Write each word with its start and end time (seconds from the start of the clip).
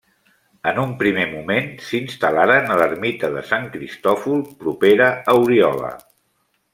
En 0.69 0.79
un 0.83 0.93
primer 1.01 1.25
moment 1.33 1.67
s'instal·laren 1.89 2.73
a 2.75 2.79
l'ermita 2.81 3.29
de 3.37 3.43
Sant 3.53 3.67
Cristòfol, 3.77 4.41
propera 4.65 5.11
a 5.15 5.37
Oriola. 5.47 5.93